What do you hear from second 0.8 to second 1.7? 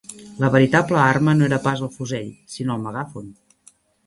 arma no era